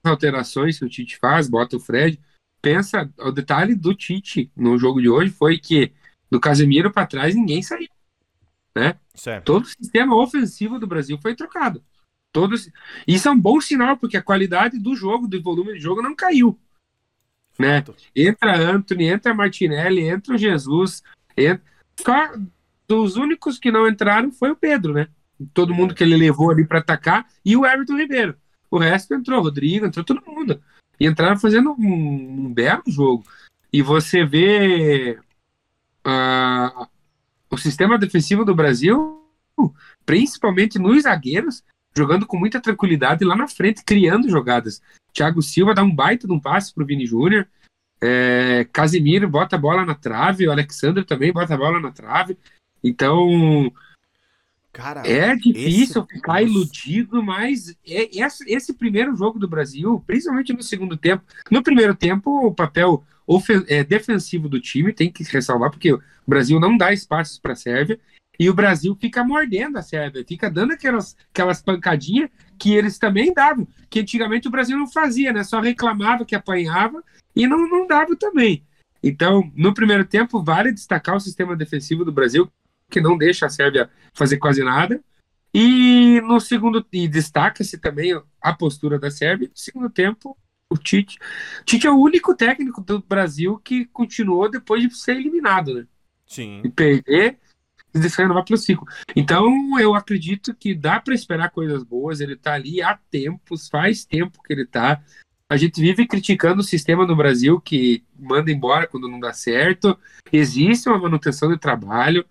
alterações 0.03 0.79
que 0.79 0.85
o 0.85 0.89
Tite 0.89 1.17
faz, 1.17 1.49
bota 1.49 1.75
o 1.75 1.79
Fred. 1.79 2.21
Pensa, 2.61 3.11
o 3.17 3.31
detalhe 3.31 3.75
do 3.75 3.93
Tite 3.93 4.49
no 4.55 4.77
jogo 4.77 5.01
de 5.01 5.09
hoje 5.09 5.31
foi 5.31 5.57
que 5.57 5.91
do 6.31 6.39
Casemiro 6.39 6.91
para 6.91 7.07
trás 7.07 7.35
ninguém 7.35 7.61
saiu. 7.61 7.89
Né? 8.73 8.95
Certo. 9.13 9.45
Todo 9.45 9.63
o 9.63 9.67
sistema 9.67 10.15
ofensivo 10.15 10.79
do 10.79 10.87
Brasil 10.87 11.17
foi 11.17 11.35
trocado. 11.35 11.83
Todos... 12.31 12.69
Isso 13.07 13.27
é 13.27 13.31
um 13.31 13.39
bom 13.39 13.59
sinal, 13.59 13.97
porque 13.97 14.17
a 14.17 14.21
qualidade 14.21 14.77
do 14.77 14.95
jogo, 14.95 15.27
do 15.27 15.41
volume 15.41 15.73
de 15.73 15.79
jogo, 15.79 16.01
não 16.01 16.15
caiu. 16.15 16.59
Né? 17.57 17.83
Entra 18.15 18.57
Anthony, 18.57 19.05
entra 19.05 19.33
Martinelli, 19.33 20.01
entra 20.01 20.35
o 20.35 20.37
Jesus. 20.37 21.01
Entra... 21.37 21.63
Só 21.97 22.33
dos 22.87 23.15
únicos 23.15 23.57
que 23.57 23.71
não 23.71 23.87
entraram 23.87 24.31
foi 24.31 24.51
o 24.51 24.55
Pedro, 24.55 24.93
né? 24.93 25.07
Todo 25.53 25.73
mundo 25.73 25.93
que 25.93 26.03
ele 26.03 26.15
levou 26.15 26.51
ali 26.51 26.65
para 26.65 26.79
atacar 26.79 27.27
e 27.43 27.55
o 27.55 27.65
Everton 27.65 27.97
Ribeiro. 27.97 28.35
O 28.69 28.77
resto 28.77 29.13
entrou, 29.13 29.41
Rodrigo, 29.41 29.85
entrou 29.85 30.03
todo 30.03 30.25
mundo. 30.25 30.61
E 30.99 31.05
entraram 31.05 31.37
fazendo 31.37 31.71
um, 31.71 32.45
um 32.45 32.53
belo 32.53 32.83
jogo. 32.87 33.23
E 33.71 33.81
você 33.81 34.25
vê 34.25 35.19
uh, 36.05 36.87
o 37.49 37.57
sistema 37.57 37.97
defensivo 37.97 38.45
do 38.45 38.55
Brasil, 38.55 39.21
principalmente 40.05 40.79
nos 40.79 41.03
zagueiros, 41.03 41.63
jogando 41.95 42.25
com 42.25 42.37
muita 42.37 42.61
tranquilidade 42.61 43.25
lá 43.25 43.35
na 43.35 43.47
frente, 43.47 43.83
criando 43.83 44.29
jogadas. 44.29 44.81
Thiago 45.13 45.41
Silva 45.41 45.73
dá 45.73 45.83
um 45.83 45.93
baita 45.93 46.27
de 46.27 46.33
um 46.33 46.39
passe 46.39 46.73
pro 46.73 46.85
Vini 46.85 47.05
Júnior. 47.05 47.47
É, 48.01 48.67
Casimiro 48.71 49.29
bota 49.29 49.55
a 49.55 49.59
bola 49.59 49.85
na 49.85 49.95
trave, 49.95 50.47
o 50.47 50.51
Alexandre 50.51 51.05
também 51.05 51.31
bota 51.31 51.53
a 51.53 51.57
bola 51.57 51.79
na 51.79 51.91
trave. 51.91 52.37
Então, 52.83 53.71
Cara, 54.75 55.07
é 55.07 55.33
difícil 55.37 56.03
esse... 56.03 56.13
ficar 56.15 56.43
iludido, 56.43 57.23
mas 57.23 57.69
é, 57.87 58.09
esse, 58.45 58.73
primeiro 58.73 59.15
jogo 59.15 59.39
do 59.39 59.47
Brasil, 59.47 60.03
principalmente 60.05 60.51
no 60.51 60.61
segundo 60.61 60.97
tempo, 60.97 61.23
no 61.49 61.63
primeiro 61.63 61.95
tempo, 61.95 62.45
o 62.45 62.53
papel 62.53 63.01
é, 63.69 63.85
defensivo 63.85 64.49
do 64.49 64.59
time 64.59 64.91
tem 64.91 65.09
que 65.09 65.23
ressalvar, 65.23 65.71
porque 65.71 65.93
o 65.93 66.01
Brasil 66.27 66.59
não 66.59 66.75
dá 66.75 66.91
espaços 66.91 67.39
para 67.39 67.53
a 67.53 67.55
Sérvia, 67.55 67.97
e 68.37 68.49
o 68.49 68.53
Brasil 68.53 68.93
fica 68.99 69.23
mordendo 69.23 69.77
a 69.77 69.81
Sérvia, 69.81 70.25
fica 70.27 70.51
dando 70.51 70.73
aquelas, 70.73 71.15
aquelas 71.33 71.61
pancadinhas 71.61 72.29
que 72.59 72.73
eles 72.73 72.99
também 72.99 73.33
davam, 73.33 73.65
que 73.89 74.01
antigamente 74.01 74.49
o 74.49 74.51
Brasil 74.51 74.77
não 74.77 74.91
fazia, 74.91 75.31
né? 75.31 75.45
Só 75.45 75.61
reclamava 75.61 76.25
que 76.25 76.35
apanhava 76.35 77.01
e 77.33 77.47
não, 77.47 77.65
não 77.69 77.87
dava 77.87 78.13
também. 78.17 78.61
Então, 79.01 79.49
no 79.55 79.73
primeiro 79.73 80.03
tempo, 80.03 80.43
vale 80.43 80.73
destacar 80.73 81.15
o 81.15 81.19
sistema 81.21 81.55
defensivo 81.55 82.03
do 82.03 82.11
Brasil, 82.11 82.51
que 82.89 83.01
não 83.01 83.17
deixa 83.17 83.45
a 83.45 83.49
Sérvia 83.49 83.89
fazer 84.13 84.37
quase 84.37 84.63
nada. 84.63 85.01
E 85.53 86.19
no 86.21 86.39
segundo, 86.39 86.85
e 86.91 87.07
destaca-se 87.07 87.77
também 87.77 88.19
a 88.41 88.53
postura 88.53 88.99
da 88.99 89.09
Sérvia. 89.09 89.47
No 89.47 89.57
segundo 89.57 89.89
tempo, 89.89 90.37
o 90.69 90.77
Tite. 90.77 91.17
O 91.61 91.63
Tite 91.63 91.87
é 91.87 91.91
o 91.91 91.99
único 91.99 92.35
técnico 92.35 92.81
do 92.81 92.99
Brasil 92.99 93.57
que 93.63 93.85
continuou 93.85 94.49
depois 94.49 94.81
de 94.83 94.95
ser 94.95 95.15
eliminado, 95.17 95.73
né? 95.73 95.87
Sim. 96.27 96.61
E 96.63 96.69
perder 96.69 97.39
e 97.93 97.99
deixar 97.99 98.23
renovar 98.23 98.43
pelo 98.43 98.57
ciclo. 98.57 98.85
Então, 99.15 99.79
eu 99.79 99.95
acredito 99.95 100.53
que 100.53 100.75
dá 100.75 100.99
para 100.99 101.13
esperar 101.13 101.49
coisas 101.51 101.81
boas. 101.83 102.19
Ele 102.19 102.35
tá 102.35 102.53
ali 102.53 102.81
há 102.81 102.99
tempos, 103.09 103.69
faz 103.69 104.03
tempo 104.03 104.43
que 104.43 104.51
ele 104.51 104.65
tá. 104.65 105.01
A 105.49 105.55
gente 105.55 105.79
vive 105.79 106.05
criticando 106.05 106.59
o 106.59 106.63
sistema 106.63 107.05
no 107.05 107.15
Brasil 107.15 107.61
que 107.61 108.03
manda 108.19 108.51
embora 108.51 108.87
quando 108.87 109.07
não 109.07 109.19
dá 109.19 109.31
certo. 109.31 109.97
Existe 110.31 110.89
uma 110.89 110.97
manutenção 110.97 111.49
de 111.49 111.57
trabalho. 111.57 112.25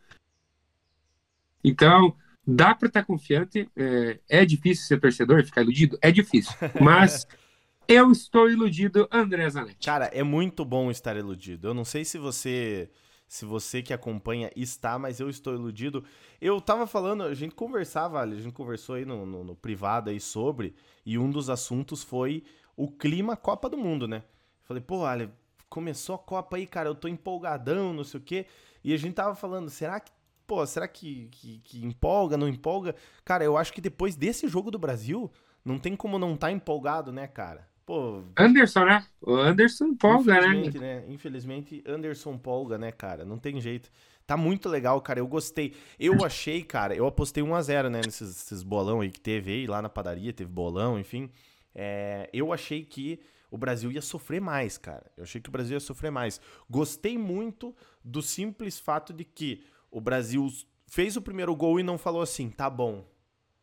Então, 1.64 2.14
dá 2.46 2.74
para 2.74 2.88
estar 2.88 3.00
tá 3.00 3.06
confiante. 3.06 3.68
É, 3.74 4.20
é, 4.28 4.44
difícil 4.44 4.86
ser 4.86 5.00
torcedor 5.00 5.40
e 5.40 5.44
ficar 5.44 5.62
iludido? 5.62 5.98
É 6.02 6.12
difícil. 6.12 6.52
Mas 6.80 7.26
eu 7.88 8.12
estou 8.12 8.50
iludido, 8.50 9.08
André 9.10 9.48
Zanetti. 9.48 9.86
Cara, 9.86 10.06
é 10.06 10.22
muito 10.22 10.64
bom 10.64 10.90
estar 10.90 11.16
iludido. 11.16 11.68
Eu 11.68 11.74
não 11.74 11.84
sei 11.84 12.04
se 12.04 12.18
você. 12.18 12.90
Se 13.26 13.46
você 13.46 13.82
que 13.82 13.92
acompanha 13.92 14.50
está, 14.54 14.98
mas 14.98 15.18
eu 15.18 15.30
estou 15.30 15.54
iludido. 15.54 16.04
Eu 16.40 16.60
tava 16.60 16.86
falando, 16.86 17.22
a 17.24 17.34
gente 17.34 17.54
conversava, 17.54 18.20
a 18.20 18.26
gente 18.26 18.52
conversou 18.52 18.96
aí 18.96 19.04
no, 19.04 19.24
no, 19.24 19.42
no 19.42 19.56
privado 19.56 20.10
aí 20.10 20.20
sobre, 20.20 20.74
e 21.04 21.18
um 21.18 21.30
dos 21.30 21.48
assuntos 21.48 22.04
foi 22.04 22.44
o 22.76 22.86
clima 22.86 23.34
Copa 23.34 23.68
do 23.68 23.78
Mundo, 23.78 24.06
né? 24.06 24.22
Falei, 24.62 24.82
pô, 24.82 24.98
olha, 24.98 25.32
começou 25.68 26.14
a 26.14 26.18
Copa 26.18 26.56
aí, 26.56 26.66
cara, 26.66 26.90
eu 26.90 26.94
tô 26.94 27.08
empolgadão, 27.08 27.92
não 27.92 28.04
sei 28.04 28.20
o 28.20 28.22
quê. 28.22 28.46
E 28.84 28.92
a 28.92 28.96
gente 28.96 29.14
tava 29.14 29.34
falando, 29.34 29.70
será 29.70 29.98
que 29.98 30.12
pô, 30.46 30.64
será 30.66 30.86
que, 30.86 31.28
que, 31.30 31.58
que, 31.58 31.84
empolga, 31.84 32.36
não 32.36 32.48
empolga? 32.48 32.94
Cara, 33.24 33.44
eu 33.44 33.56
acho 33.56 33.72
que 33.72 33.80
depois 33.80 34.16
desse 34.16 34.48
jogo 34.48 34.70
do 34.70 34.78
Brasil, 34.78 35.30
não 35.64 35.78
tem 35.78 35.96
como 35.96 36.18
não 36.18 36.34
estar 36.34 36.48
tá 36.48 36.52
empolgado, 36.52 37.12
né, 37.12 37.26
cara? 37.26 37.68
Pô, 37.86 38.22
Anderson, 38.36 38.84
né? 38.86 39.04
O 39.20 39.34
Anderson 39.34 39.94
polga, 39.94 40.40
né? 40.40 40.70
né? 40.70 41.04
Infelizmente, 41.08 41.84
Anderson 41.86 42.38
polga, 42.38 42.78
né, 42.78 42.90
cara? 42.90 43.24
Não 43.24 43.38
tem 43.38 43.60
jeito. 43.60 43.90
Tá 44.26 44.38
muito 44.38 44.70
legal, 44.70 45.00
cara. 45.02 45.20
Eu 45.20 45.26
gostei. 45.26 45.74
Eu 46.00 46.24
achei, 46.24 46.62
cara, 46.62 46.94
eu 46.94 47.06
apostei 47.06 47.42
1x0, 47.42 47.90
né? 47.90 48.00
Nesses, 48.04 48.28
nesses 48.28 48.62
bolão 48.62 49.02
aí 49.02 49.10
que 49.10 49.20
teve 49.20 49.52
aí, 49.52 49.66
lá 49.66 49.82
na 49.82 49.90
padaria, 49.90 50.32
teve 50.32 50.50
bolão, 50.50 50.98
enfim. 50.98 51.30
É, 51.74 52.30
eu 52.32 52.52
achei 52.52 52.84
que 52.84 53.20
o 53.50 53.58
Brasil 53.58 53.92
ia 53.92 54.00
sofrer 54.00 54.40
mais, 54.40 54.78
cara. 54.78 55.04
Eu 55.16 55.24
achei 55.24 55.40
que 55.40 55.48
o 55.48 55.52
Brasil 55.52 55.74
ia 55.74 55.80
sofrer 55.80 56.10
mais. 56.10 56.40
Gostei 56.70 57.18
muito 57.18 57.74
do 58.02 58.22
simples 58.22 58.78
fato 58.78 59.12
de 59.12 59.24
que 59.24 59.62
o 59.94 60.00
Brasil 60.00 60.48
fez 60.88 61.16
o 61.16 61.22
primeiro 61.22 61.54
gol 61.54 61.78
e 61.78 61.84
não 61.84 61.96
falou 61.96 62.20
assim, 62.20 62.50
tá 62.50 62.68
bom, 62.68 63.06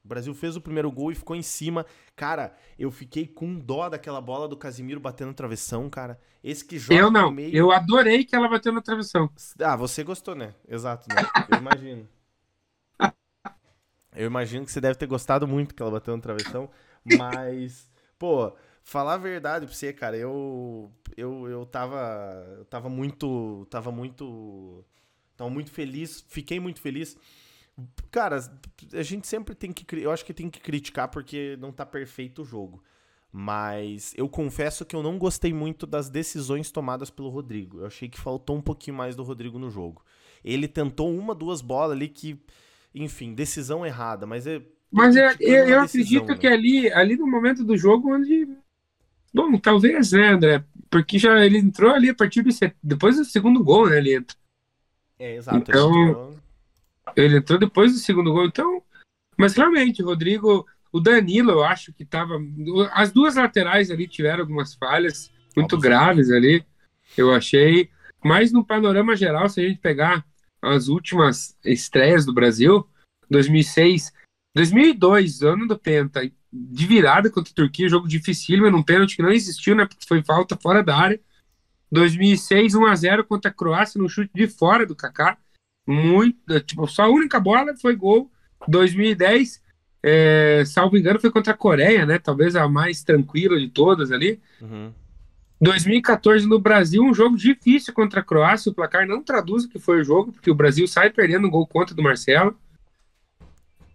o 0.03 0.07
Brasil 0.07 0.33
fez 0.33 0.55
o 0.55 0.61
primeiro 0.61 0.89
gol 0.89 1.11
e 1.11 1.15
ficou 1.15 1.35
em 1.35 1.41
cima. 1.43 1.85
Cara, 2.15 2.55
eu 2.79 2.89
fiquei 2.89 3.27
com 3.27 3.59
dó 3.59 3.89
daquela 3.89 4.21
bola 4.21 4.47
do 4.47 4.55
Casimiro 4.55 4.99
batendo 4.99 5.27
no 5.27 5.33
travessão, 5.33 5.89
cara. 5.89 6.17
Esse 6.41 6.65
que 6.65 6.79
joga 6.79 6.99
Eu 6.99 7.11
não, 7.11 7.29
meio... 7.29 7.53
eu 7.53 7.69
adorei 7.71 8.23
que 8.23 8.33
ela 8.33 8.47
bateu 8.47 8.71
no 8.71 8.81
travessão. 8.81 9.29
Ah, 9.59 9.75
você 9.75 10.03
gostou, 10.03 10.33
né? 10.33 10.55
Exato, 10.67 11.07
né? 11.13 11.21
Eu 11.49 11.57
imagino. 11.59 12.07
eu 14.15 14.25
imagino 14.25 14.65
que 14.65 14.71
você 14.71 14.81
deve 14.81 14.95
ter 14.95 15.05
gostado 15.05 15.45
muito 15.45 15.75
que 15.75 15.81
ela 15.81 15.91
bateu 15.91 16.15
no 16.15 16.21
travessão, 16.21 16.69
mas, 17.05 17.91
pô, 18.17 18.55
falar 18.81 19.15
a 19.15 19.17
verdade 19.17 19.65
pra 19.65 19.75
você, 19.75 19.93
cara, 19.93 20.17
eu 20.17 20.91
eu, 21.15 21.47
eu 21.47 21.65
tava 21.65 22.43
eu 22.57 22.65
tava 22.65 22.89
muito 22.89 23.67
tava 23.69 23.91
muito 23.91 24.83
tava 25.37 25.49
muito 25.49 25.71
feliz, 25.71 26.23
fiquei 26.27 26.59
muito 26.59 26.81
feliz 26.81 27.17
Cara, 28.09 28.39
a 28.93 29.03
gente 29.03 29.27
sempre 29.27 29.55
tem 29.55 29.71
que. 29.71 29.85
Eu 29.95 30.11
acho 30.11 30.25
que 30.25 30.33
tem 30.33 30.49
que 30.49 30.59
criticar 30.59 31.07
porque 31.07 31.57
não 31.59 31.71
tá 31.71 31.85
perfeito 31.85 32.41
o 32.41 32.45
jogo. 32.45 32.83
Mas 33.31 34.13
eu 34.17 34.27
confesso 34.27 34.83
que 34.83 34.93
eu 34.93 35.01
não 35.01 35.17
gostei 35.17 35.53
muito 35.53 35.87
das 35.87 36.09
decisões 36.09 36.69
tomadas 36.69 37.09
pelo 37.09 37.29
Rodrigo. 37.29 37.79
Eu 37.79 37.85
achei 37.85 38.09
que 38.09 38.19
faltou 38.19 38.57
um 38.57 38.61
pouquinho 38.61 38.97
mais 38.97 39.15
do 39.15 39.23
Rodrigo 39.23 39.57
no 39.57 39.69
jogo. 39.69 40.03
Ele 40.43 40.67
tentou 40.67 41.15
uma, 41.15 41.33
duas 41.33 41.61
bolas 41.61 41.93
ali 41.93 42.09
que. 42.09 42.37
Enfim, 42.93 43.33
decisão 43.33 43.85
errada, 43.85 44.25
mas 44.25 44.45
é. 44.45 44.61
Mas 44.91 45.15
é, 45.15 45.33
eu, 45.39 45.69
eu 45.69 45.79
acredito 45.79 46.27
né? 46.27 46.37
que 46.37 46.45
ali, 46.45 46.91
ali 46.91 47.15
no 47.15 47.25
momento 47.25 47.63
do 47.63 47.77
jogo 47.77 48.13
onde. 48.13 48.49
Bom, 49.33 49.57
talvez, 49.57 50.11
né, 50.11 50.33
André? 50.33 50.65
Porque 50.89 51.17
já 51.17 51.45
ele 51.45 51.57
entrou 51.57 51.91
ali 51.91 52.09
a 52.09 52.15
partir 52.15 52.41
do. 52.41 52.49
Depois 52.83 53.15
do 53.15 53.23
segundo 53.23 53.63
gol, 53.63 53.89
né? 53.89 53.97
Ele 53.97 54.15
entra. 54.15 54.40
É, 55.21 55.35
exato. 55.35 55.57
Então, 55.57 56.35
ele 57.15 57.37
entrou 57.37 57.59
depois 57.59 57.93
do 57.93 57.99
segundo 57.99 58.33
gol, 58.33 58.47
então. 58.47 58.81
Mas 59.37 59.55
realmente, 59.55 60.01
Rodrigo, 60.01 60.65
o 60.91 60.99
Danilo, 60.99 61.51
eu 61.51 61.63
acho 61.63 61.93
que 61.93 62.01
estava. 62.01 62.39
As 62.91 63.11
duas 63.11 63.35
laterais 63.35 63.91
ali 63.91 64.07
tiveram 64.07 64.39
algumas 64.39 64.73
falhas 64.73 65.31
muito 65.55 65.77
graves 65.77 66.31
ali, 66.31 66.65
eu 67.15 67.31
achei. 67.31 67.87
Mas 68.23 68.51
no 68.51 68.65
panorama 68.65 69.15
geral, 69.15 69.47
se 69.47 69.61
a 69.61 69.67
gente 69.67 69.79
pegar 69.79 70.25
as 70.59 70.87
últimas 70.87 71.55
estreias 71.63 72.25
do 72.25 72.33
Brasil, 72.33 72.87
2006, 73.29 74.11
2002, 74.55 75.43
ano 75.43 75.67
do 75.67 75.77
Penta, 75.77 76.21
de 76.51 76.85
virada 76.87 77.29
contra 77.29 77.51
a 77.51 77.55
Turquia, 77.55 77.87
jogo 77.87 78.07
dificílimo, 78.07 78.71
num 78.71 78.83
pênalti 78.83 79.15
que 79.15 79.21
não 79.21 79.31
existiu, 79.31 79.75
né, 79.75 79.85
porque 79.85 80.07
foi 80.07 80.23
falta 80.23 80.57
fora 80.57 80.83
da 80.83 80.97
área. 80.97 81.19
2006, 81.91 82.75
1 82.75 82.85
a 82.85 82.95
0 82.95 83.25
contra 83.25 83.51
a 83.51 83.53
Croácia 83.53 84.01
no 84.01 84.09
chute 84.09 84.31
de 84.33 84.47
fora 84.47 84.85
do 84.85 84.95
Kaká 84.95 85.37
muito. 85.85 86.59
Tipo, 86.61 86.87
só 86.87 87.03
a 87.03 87.09
única 87.09 87.39
bola 87.39 87.75
foi 87.75 87.95
gol. 87.95 88.31
2010, 88.67 89.61
é, 90.03 90.63
salvo 90.65 90.97
engano, 90.97 91.19
foi 91.19 91.31
contra 91.31 91.53
a 91.53 91.57
Coreia, 91.57 92.05
né? 92.05 92.19
Talvez 92.19 92.55
a 92.55 92.67
mais 92.67 93.03
tranquila 93.03 93.59
de 93.59 93.67
todas 93.69 94.11
ali. 94.11 94.39
Uhum. 94.61 94.93
2014 95.59 96.47
no 96.47 96.59
Brasil, 96.59 97.03
um 97.03 97.13
jogo 97.13 97.37
difícil 97.37 97.93
contra 97.93 98.21
a 98.21 98.23
Croácia. 98.23 98.71
O 98.71 98.75
placar 98.75 99.07
não 99.07 99.23
traduz 99.23 99.65
o 99.65 99.69
que 99.69 99.79
foi 99.79 100.01
o 100.01 100.03
jogo, 100.03 100.31
porque 100.31 100.49
o 100.49 100.55
Brasil 100.55 100.87
sai 100.87 101.11
perdendo 101.11 101.47
um 101.47 101.51
gol 101.51 101.67
contra 101.67 101.95
do 101.95 102.01
Marcelo. 102.01 102.55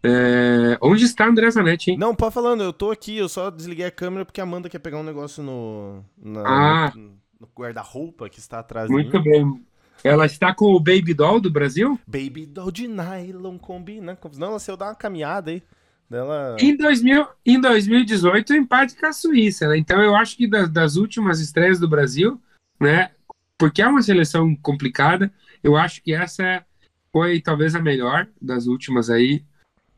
É... 0.03 0.79
Onde 0.81 1.05
está 1.05 1.27
André 1.27 1.51
Zanetti, 1.51 1.91
hein? 1.91 1.99
Não, 1.99 2.15
pode 2.15 2.35
falando, 2.35 2.63
eu 2.63 2.73
tô 2.73 2.93
aqui, 2.93 3.17
eu 3.17 3.29
só 3.29 3.51
desliguei 3.51 3.87
a 3.87 3.91
câmera 3.91 4.25
porque 4.25 4.41
a 4.41 4.45
Amanda 4.45 4.69
quer 4.69 4.79
pegar 4.79 4.99
um 4.99 5.03
negócio 5.03 5.43
no, 5.43 6.05
na, 6.17 6.43
ah, 6.47 6.93
no, 6.95 7.19
no 7.41 7.49
guarda-roupa 7.55 8.29
que 8.29 8.39
está 8.39 8.59
atrás 8.61 8.91
Muito 8.91 9.23
bem. 9.23 9.65
Ela 10.05 10.27
está 10.27 10.55
com 10.55 10.75
o 10.75 10.81
Baby 10.81 11.15
Doll 11.15 11.41
do 11.41 11.51
Brasil? 11.51 11.99
Baby 12.07 12.47
Doll 12.47 12.71
de 12.71 12.87
nylon 12.87 13.59
combina. 13.59 14.19
Não, 14.37 14.49
ela 14.49 14.59
saiu 14.59 14.77
dar 14.77 14.87
uma 14.87 14.95
caminhada 14.95 15.51
aí. 15.51 15.63
Dela... 16.09 16.57
Em, 16.61 16.77
2000, 16.77 17.27
em 17.45 17.61
2018, 17.61 18.55
empate 18.55 18.95
com 18.95 19.07
a 19.07 19.13
Suíça, 19.13 19.69
né? 19.69 19.77
Então 19.77 20.01
eu 20.01 20.15
acho 20.15 20.37
que 20.37 20.47
das, 20.47 20.71
das 20.71 20.97
últimas 20.97 21.41
estreias 21.41 21.81
do 21.81 21.89
Brasil, 21.89 22.41
né? 22.81 23.11
Porque 23.59 23.83
é 23.83 23.89
uma 23.89 24.03
seleção 24.03 24.55
complicada, 24.57 25.33
eu 25.65 25.77
acho 25.77 26.01
que 26.03 26.13
essa 26.13 26.65
foi 27.11 27.41
talvez 27.41 27.75
a 27.75 27.81
melhor 27.81 28.29
das 28.41 28.67
últimas 28.67 29.11
aí. 29.11 29.45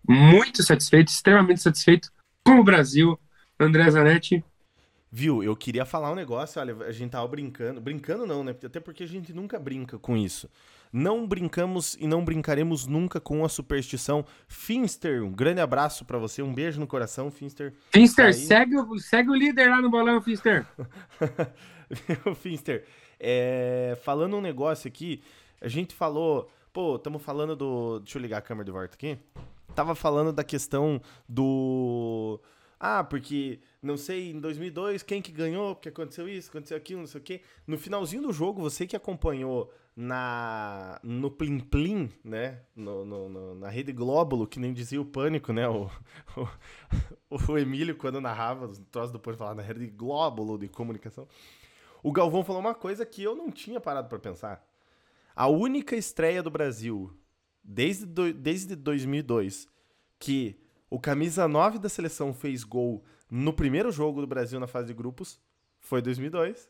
Muito 0.08 0.62
satisfeito, 0.62 1.08
extremamente 1.08 1.60
satisfeito 1.60 2.10
com 2.42 2.60
o 2.60 2.64
Brasil. 2.64 3.18
André 3.60 3.90
Zanetti, 3.90 4.42
Viu, 5.10 5.42
eu 5.42 5.56
queria 5.56 5.86
falar 5.86 6.12
um 6.12 6.14
negócio, 6.14 6.60
olha, 6.60 6.76
a 6.84 6.92
gente 6.92 7.12
tava 7.12 7.26
brincando, 7.26 7.80
brincando 7.80 8.26
não, 8.26 8.44
né? 8.44 8.54
Até 8.64 8.78
porque 8.78 9.04
a 9.04 9.06
gente 9.06 9.32
nunca 9.32 9.58
brinca 9.58 9.98
com 9.98 10.16
isso. 10.16 10.50
Não 10.92 11.26
brincamos 11.26 11.96
e 11.98 12.06
não 12.06 12.24
brincaremos 12.24 12.86
nunca 12.86 13.18
com 13.18 13.44
a 13.44 13.48
superstição. 13.48 14.24
Finster, 14.46 15.24
um 15.24 15.32
grande 15.32 15.60
abraço 15.60 16.04
para 16.04 16.18
você, 16.18 16.42
um 16.42 16.52
beijo 16.52 16.78
no 16.78 16.86
coração, 16.86 17.30
Finster. 17.30 17.72
Finster, 17.90 18.34
segue 18.34 18.76
o, 18.76 18.98
segue 18.98 19.30
o 19.30 19.34
líder 19.34 19.70
lá 19.70 19.80
no 19.80 19.90
bolão, 19.90 20.20
Finster. 20.20 20.66
Finster, 22.36 22.84
é, 23.18 23.98
falando 24.02 24.36
um 24.36 24.40
negócio 24.42 24.88
aqui, 24.88 25.22
a 25.60 25.68
gente 25.68 25.94
falou, 25.94 26.50
pô, 26.72 26.96
estamos 26.96 27.22
falando 27.22 27.56
do, 27.56 27.98
deixa 28.00 28.18
eu 28.18 28.22
ligar 28.22 28.38
a 28.38 28.42
câmera 28.42 28.64
de 28.66 28.70
volta 28.70 28.94
aqui. 28.94 29.18
Tava 29.74 29.94
falando 29.94 30.32
da 30.32 30.44
questão 30.44 31.00
do 31.28 32.40
ah, 32.80 33.02
porque 33.02 33.60
não 33.82 33.96
sei, 33.96 34.30
em 34.30 34.40
2002, 34.40 35.02
quem 35.02 35.20
que 35.20 35.32
ganhou, 35.32 35.74
porque 35.74 35.88
aconteceu 35.88 36.28
isso, 36.28 36.48
aconteceu 36.50 36.76
aquilo, 36.76 37.00
não 37.00 37.06
sei 37.06 37.20
o 37.20 37.24
quê. 37.24 37.40
No 37.66 37.76
finalzinho 37.76 38.22
do 38.22 38.32
jogo, 38.32 38.60
você 38.60 38.86
que 38.86 38.94
acompanhou 38.94 39.72
na 39.96 41.00
no 41.02 41.28
Plim 41.28 41.58
Plim, 41.58 42.08
né, 42.22 42.60
no, 42.76 43.04
no, 43.04 43.28
no, 43.28 43.54
na 43.56 43.68
Rede 43.68 43.92
Glóbulo, 43.92 44.46
que 44.46 44.60
nem 44.60 44.72
dizia 44.72 45.00
o 45.00 45.04
Pânico, 45.04 45.52
né, 45.52 45.68
o, 45.68 45.90
o, 47.28 47.52
o 47.52 47.58
Emílio, 47.58 47.96
quando 47.96 48.20
narrava 48.20 48.66
os 48.66 48.78
troços 48.92 49.10
do 49.10 49.18
Pânico, 49.18 49.40
falava 49.40 49.60
na 49.60 49.66
Rede 49.66 49.88
Glóbulo 49.88 50.56
de 50.56 50.68
comunicação, 50.68 51.26
o 52.00 52.12
Galvão 52.12 52.44
falou 52.44 52.60
uma 52.60 52.76
coisa 52.76 53.04
que 53.04 53.24
eu 53.24 53.34
não 53.34 53.50
tinha 53.50 53.80
parado 53.80 54.08
para 54.08 54.20
pensar. 54.20 54.64
A 55.34 55.48
única 55.48 55.96
estreia 55.96 56.44
do 56.44 56.50
Brasil, 56.50 57.12
desde, 57.62 58.06
do, 58.06 58.32
desde 58.32 58.76
2002, 58.76 59.66
que 60.18 60.60
o 60.90 60.98
camisa 60.98 61.46
9 61.46 61.78
da 61.78 61.88
seleção 61.88 62.32
fez 62.32 62.64
gol 62.64 63.04
no 63.30 63.52
primeiro 63.52 63.92
jogo 63.92 64.20
do 64.20 64.26
Brasil 64.26 64.58
na 64.58 64.66
fase 64.66 64.88
de 64.88 64.94
grupos. 64.94 65.38
Foi 65.80 66.02
2002. 66.02 66.68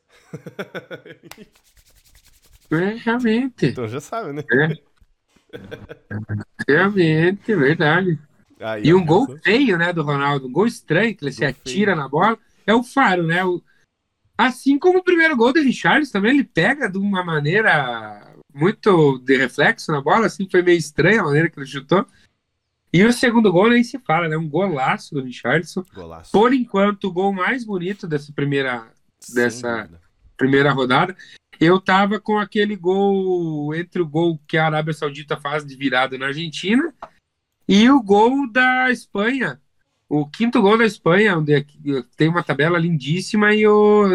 É, 2.70 2.94
realmente. 3.04 3.66
Então 3.66 3.88
já 3.88 4.00
sabe, 4.00 4.32
né? 4.32 4.44
É. 4.52 4.88
Realmente, 6.68 7.54
verdade. 7.54 8.18
Aí, 8.60 8.86
e 8.86 8.94
um 8.94 9.04
gol 9.04 9.38
feio, 9.42 9.78
né, 9.78 9.92
do 9.92 10.02
Ronaldo. 10.02 10.46
Um 10.46 10.52
gol 10.52 10.66
estranho, 10.66 11.14
que 11.14 11.24
ele 11.24 11.32
se 11.32 11.44
atira 11.44 11.92
feio. 11.92 11.96
na 11.96 12.08
bola. 12.08 12.38
É 12.66 12.74
o 12.74 12.82
faro, 12.82 13.26
né? 13.26 13.44
O... 13.44 13.62
Assim 14.36 14.78
como 14.78 14.98
o 14.98 15.04
primeiro 15.04 15.36
gol 15.36 15.52
do 15.52 15.62
Richarlison 15.62 16.12
também, 16.12 16.32
ele 16.32 16.44
pega 16.44 16.88
de 16.88 16.98
uma 16.98 17.24
maneira 17.24 18.34
muito 18.54 19.18
de 19.18 19.36
reflexo 19.36 19.92
na 19.92 20.00
bola, 20.00 20.26
assim, 20.26 20.48
foi 20.50 20.62
meio 20.62 20.78
estranha 20.78 21.20
a 21.20 21.24
maneira 21.24 21.48
que 21.48 21.58
ele 21.58 21.66
chutou. 21.66 22.06
E 22.92 23.04
o 23.04 23.12
segundo 23.12 23.52
gol 23.52 23.70
nem 23.70 23.84
se 23.84 23.98
fala, 23.98 24.28
né? 24.28 24.36
Um 24.36 24.48
golaço 24.48 25.14
do 25.14 25.22
Richardson. 25.22 25.84
Golaço. 25.94 26.32
Por 26.32 26.52
enquanto, 26.54 27.04
o 27.04 27.12
gol 27.12 27.32
mais 27.32 27.64
bonito 27.64 28.06
dessa 28.06 28.32
primeira, 28.32 28.90
dessa 29.34 29.90
primeira 30.36 30.72
rodada. 30.72 31.14
Eu 31.60 31.80
tava 31.80 32.20
com 32.20 32.38
aquele 32.38 32.76
gol 32.76 33.74
entre 33.74 34.00
o 34.00 34.06
gol 34.06 34.40
que 34.46 34.56
a 34.56 34.66
Arábia 34.66 34.94
Saudita 34.94 35.36
faz 35.36 35.66
de 35.66 35.76
virada 35.76 36.16
na 36.16 36.26
Argentina 36.26 36.94
e 37.66 37.90
o 37.90 38.00
gol 38.00 38.50
da 38.50 38.90
Espanha. 38.90 39.60
O 40.08 40.26
quinto 40.26 40.62
gol 40.62 40.78
da 40.78 40.86
Espanha, 40.86 41.36
onde 41.36 41.66
tem 42.16 42.28
uma 42.28 42.42
tabela 42.42 42.78
lindíssima 42.78 43.54
e 43.54 43.66
o, 43.66 44.06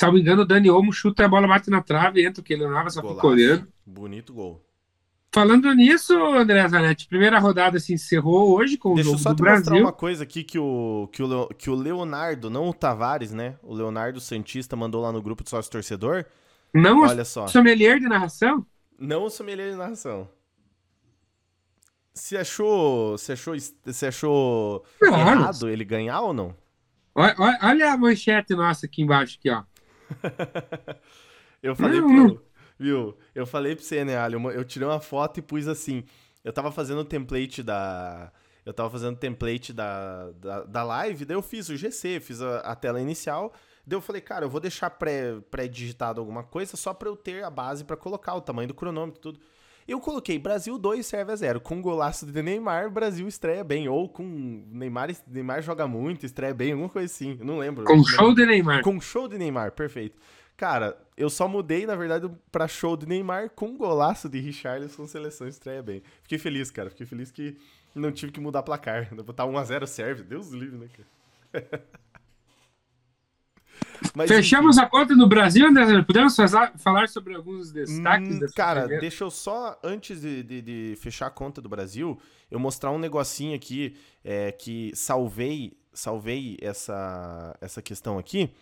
salvo 0.00 0.18
engano, 0.18 0.42
o 0.42 0.46
Dani 0.46 0.70
Olmo 0.70 0.92
chuta 0.92 1.24
a 1.24 1.28
bola, 1.28 1.46
bate 1.46 1.70
na 1.70 1.82
trave, 1.82 2.24
entra 2.24 2.40
o 2.40 2.44
que 2.44 2.54
ele 2.54 2.66
não 2.66 2.90
só 2.90 3.00
fica 3.00 3.26
olhando. 3.26 3.68
Bonito 3.86 4.32
gol. 4.32 4.64
Falando 5.32 5.72
nisso, 5.74 6.12
André 6.34 6.66
Zanetti, 6.68 7.06
primeira 7.06 7.38
rodada 7.38 7.78
se 7.78 7.92
encerrou 7.94 8.52
hoje 8.56 8.76
com 8.76 8.94
Deixa 8.94 9.10
o 9.10 9.16
jogo 9.16 9.34
do 9.36 9.42
Brasil. 9.42 9.62
Deixa 9.62 9.70
eu 9.70 9.70
só 9.70 9.74
mostrar 9.74 9.88
uma 9.88 9.92
coisa 9.92 10.24
aqui 10.24 10.42
que 10.42 10.58
o, 10.58 11.08
que, 11.12 11.22
o, 11.22 11.48
que 11.56 11.70
o 11.70 11.74
Leonardo, 11.74 12.50
não 12.50 12.68
o 12.68 12.74
Tavares, 12.74 13.32
né? 13.32 13.54
O 13.62 13.72
Leonardo 13.72 14.20
Santista 14.20 14.74
mandou 14.74 15.00
lá 15.00 15.12
no 15.12 15.22
grupo 15.22 15.44
do 15.44 15.48
sócio 15.48 15.70
torcedor. 15.70 16.24
Não 16.74 17.02
Olha 17.02 17.22
o 17.22 17.24
só. 17.24 17.46
sommelier 17.46 18.00
de 18.00 18.08
narração? 18.08 18.66
Não 18.98 19.24
o 19.24 19.30
sommelier 19.30 19.70
de 19.70 19.76
narração. 19.76 20.28
Você 22.12 22.36
achou, 22.36 23.16
você 23.16 23.32
achou, 23.32 23.54
você 23.84 24.06
achou 24.06 24.84
errado 25.00 25.68
ele 25.68 25.84
ganhar 25.84 26.20
ou 26.22 26.32
não? 26.32 26.56
Olha, 27.14 27.34
olha, 27.62 27.92
a 27.92 27.96
manchete 27.96 28.54
nossa 28.54 28.86
aqui 28.86 29.02
embaixo, 29.02 29.38
aqui, 29.38 29.48
ó. 29.48 29.62
eu 31.62 31.76
falei 31.76 32.00
pro, 32.00 32.42
viu? 32.80 33.14
Eu 33.34 33.46
falei 33.46 33.76
pra 33.76 33.84
você, 33.84 34.04
né, 34.04 34.16
Ali? 34.16 34.34
Eu, 34.34 34.64
tirei 34.64 34.88
uma 34.88 35.00
foto 35.00 35.38
e 35.38 35.42
pus 35.42 35.68
assim. 35.68 36.02
Eu 36.42 36.52
tava 36.52 36.72
fazendo 36.72 37.00
o 37.00 37.04
template 37.04 37.62
da. 37.62 38.32
Eu 38.64 38.72
tava 38.72 38.88
fazendo 38.90 39.14
o 39.14 39.18
template 39.18 39.72
da, 39.72 40.30
da, 40.32 40.64
da 40.64 40.82
live, 40.82 41.24
daí 41.24 41.36
eu 41.36 41.42
fiz 41.42 41.68
o 41.68 41.76
GC, 41.76 42.20
fiz 42.20 42.40
a, 42.40 42.58
a 42.60 42.74
tela 42.74 43.00
inicial. 43.00 43.52
Daí 43.86 43.96
eu 43.96 44.00
falei, 44.00 44.20
cara, 44.20 44.44
eu 44.44 44.50
vou 44.50 44.60
deixar 44.60 44.90
pré-digitado 44.90 46.14
pré 46.14 46.20
alguma 46.20 46.42
coisa 46.42 46.76
só 46.76 46.92
pra 46.94 47.08
eu 47.08 47.16
ter 47.16 47.42
a 47.42 47.50
base 47.50 47.84
para 47.84 47.96
colocar 47.96 48.34
o 48.34 48.40
tamanho 48.40 48.68
do 48.68 48.74
cronômetro 48.74 49.18
e 49.18 49.22
tudo. 49.22 49.40
Eu 49.88 49.98
coloquei 49.98 50.38
Brasil 50.38 50.78
2 50.78 51.04
serve 51.04 51.32
a 51.32 51.36
0. 51.36 51.60
Com 51.60 51.82
golaço 51.82 52.24
de 52.24 52.42
Neymar, 52.42 52.90
Brasil 52.90 53.26
estreia 53.26 53.64
bem. 53.64 53.88
Ou 53.88 54.08
com 54.08 54.22
Neymar, 54.70 55.10
Neymar 55.26 55.62
joga 55.62 55.88
muito, 55.88 56.24
estreia 56.24 56.54
bem, 56.54 56.72
alguma 56.72 56.88
coisa 56.88 57.12
assim. 57.12 57.36
Eu 57.40 57.46
não 57.46 57.58
lembro. 57.58 57.84
Com 57.84 58.04
show 58.04 58.32
de 58.34 58.46
Neymar. 58.46 58.82
Com 58.82 59.00
show 59.00 59.26
de 59.26 59.36
Neymar, 59.36 59.72
perfeito. 59.72 60.16
Cara, 60.60 60.94
eu 61.16 61.30
só 61.30 61.48
mudei, 61.48 61.86
na 61.86 61.96
verdade, 61.96 62.30
pra 62.52 62.68
show 62.68 62.94
de 62.94 63.06
Neymar 63.06 63.48
com 63.48 63.78
golaço 63.78 64.28
de 64.28 64.38
Richarlison, 64.40 65.06
seleção 65.06 65.48
estreia 65.48 65.82
bem. 65.82 66.02
Fiquei 66.20 66.36
feliz, 66.36 66.70
cara. 66.70 66.90
Fiquei 66.90 67.06
feliz 67.06 67.32
que 67.32 67.56
não 67.94 68.12
tive 68.12 68.30
que 68.30 68.40
mudar 68.40 68.62
placar. 68.62 69.08
Botar 69.24 69.44
1x0 69.44 69.86
serve. 69.86 70.22
Deus 70.22 70.50
livre, 70.50 70.76
né, 70.76 70.86
cara? 70.92 71.82
Mas, 74.14 74.28
Fechamos 74.28 74.76
enfim. 74.76 74.84
a 74.84 74.90
conta 74.90 75.16
no 75.16 75.26
Brasil, 75.26 75.66
André? 75.66 76.02
Podemos 76.02 76.36
falar 76.76 77.08
sobre 77.08 77.34
alguns 77.34 77.72
destaques 77.72 78.36
hum, 78.36 78.46
Cara, 78.54 78.86
deixa 78.86 79.24
eu 79.24 79.30
só, 79.30 79.80
antes 79.82 80.20
de, 80.20 80.42
de, 80.42 80.60
de, 80.60 80.94
fechar 81.00 81.28
a 81.28 81.30
conta 81.30 81.62
do 81.62 81.70
Brasil, 81.70 82.20
eu 82.50 82.58
mostrar 82.58 82.90
um 82.90 82.98
negocinho 82.98 83.56
aqui 83.56 83.96
é, 84.22 84.52
que 84.52 84.92
salvei, 84.94 85.72
salvei 85.94 86.58
essa, 86.60 87.56
essa 87.62 87.80
questão 87.80 88.18
aqui. 88.18 88.52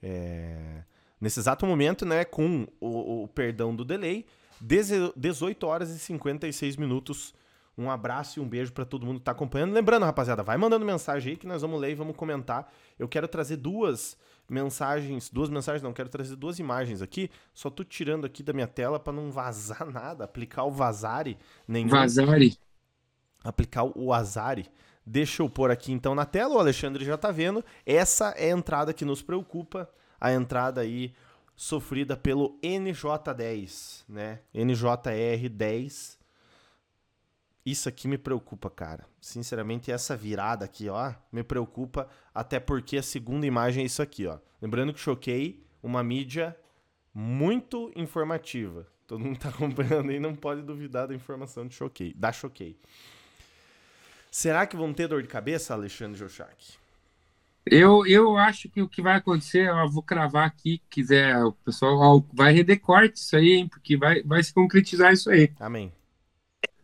É, 0.00 0.84
nesse 1.20 1.38
exato 1.40 1.66
momento, 1.66 2.06
né, 2.06 2.24
com 2.24 2.66
o, 2.80 3.24
o 3.24 3.28
perdão 3.28 3.74
do 3.74 3.84
delay, 3.84 4.26
18 4.60 5.66
horas 5.66 5.90
e 5.90 5.98
56 5.98 6.76
minutos. 6.76 7.34
Um 7.78 7.90
abraço 7.90 8.38
e 8.38 8.42
um 8.42 8.48
beijo 8.48 8.72
para 8.72 8.84
todo 8.84 9.06
mundo 9.06 9.20
que 9.20 9.24
tá 9.24 9.32
acompanhando. 9.32 9.72
Lembrando, 9.72 10.04
rapaziada, 10.04 10.42
vai 10.42 10.56
mandando 10.58 10.84
mensagem 10.84 11.32
aí 11.32 11.36
que 11.36 11.46
nós 11.46 11.62
vamos 11.62 11.80
ler 11.80 11.92
e 11.92 11.94
vamos 11.94 12.14
comentar. 12.14 12.70
Eu 12.98 13.08
quero 13.08 13.26
trazer 13.26 13.56
duas 13.56 14.18
mensagens, 14.50 15.30
duas 15.30 15.48
mensagens 15.48 15.82
não, 15.82 15.92
quero 15.92 16.08
trazer 16.08 16.36
duas 16.36 16.58
imagens 16.58 17.00
aqui, 17.00 17.30
só 17.54 17.70
tô 17.70 17.84
tirando 17.84 18.26
aqui 18.26 18.42
da 18.42 18.52
minha 18.52 18.66
tela 18.66 18.98
para 18.98 19.12
não 19.12 19.30
vazar 19.30 19.86
nada, 19.88 20.24
aplicar 20.24 20.64
o 20.64 20.70
vazare 20.70 21.38
nenhum. 21.66 21.88
Vazare. 21.88 22.58
Aplicar 23.42 23.84
o 23.84 24.12
azare. 24.12 24.66
Deixa 25.06 25.42
eu 25.42 25.48
pôr 25.48 25.70
aqui 25.70 25.92
então 25.92 26.14
na 26.14 26.26
tela, 26.26 26.56
o 26.56 26.58
Alexandre 26.58 27.04
já 27.04 27.16
tá 27.16 27.30
vendo. 27.30 27.64
Essa 27.86 28.30
é 28.36 28.52
a 28.52 28.56
entrada 28.56 28.92
que 28.92 29.04
nos 29.04 29.22
preocupa, 29.22 29.88
a 30.20 30.32
entrada 30.32 30.80
aí 30.82 31.14
sofrida 31.56 32.16
pelo 32.16 32.58
NJ10, 32.62 34.04
né? 34.08 34.40
NJR10 34.54 36.20
isso 37.64 37.88
aqui 37.88 38.08
me 38.08 38.16
preocupa, 38.16 38.70
cara. 38.70 39.06
Sinceramente, 39.20 39.92
essa 39.92 40.16
virada 40.16 40.64
aqui, 40.64 40.88
ó, 40.88 41.12
me 41.30 41.42
preocupa, 41.42 42.08
até 42.34 42.58
porque 42.58 42.96
a 42.96 43.02
segunda 43.02 43.46
imagem 43.46 43.82
é 43.82 43.86
isso 43.86 44.02
aqui, 44.02 44.26
ó. 44.26 44.38
Lembrando 44.60 44.94
que 44.94 45.00
Choquei, 45.00 45.62
uma 45.82 46.02
mídia 46.02 46.56
muito 47.12 47.92
informativa. 47.94 48.86
Todo 49.06 49.24
mundo 49.24 49.38
tá 49.38 49.50
acompanhando 49.50 50.10
aí, 50.10 50.18
não 50.18 50.34
pode 50.34 50.62
duvidar 50.62 51.08
da 51.08 51.14
informação 51.14 51.66
de 51.66 51.74
Choquei, 51.74 52.14
da 52.14 52.32
Choquei. 52.32 52.78
Será 54.30 54.66
que 54.66 54.76
vão 54.76 54.94
ter 54.94 55.08
dor 55.08 55.22
de 55.22 55.28
cabeça, 55.28 55.74
Alexandre 55.74 56.18
Jochak? 56.18 56.78
Eu, 57.66 58.06
eu 58.06 58.36
acho 58.36 58.68
que 58.68 58.80
o 58.80 58.88
que 58.88 59.02
vai 59.02 59.16
acontecer, 59.16 59.68
eu 59.68 59.88
vou 59.88 60.02
cravar 60.02 60.46
aqui, 60.46 60.82
quiser, 60.88 61.36
o 61.44 61.52
pessoal 61.52 62.24
vai 62.32 62.52
render 62.52 62.78
corte 62.78 63.16
isso 63.16 63.36
aí, 63.36 63.52
hein, 63.52 63.68
porque 63.68 63.96
vai, 63.96 64.22
vai 64.22 64.42
se 64.42 64.52
concretizar 64.52 65.12
isso 65.12 65.30
aí. 65.30 65.52
Amém. 65.60 65.92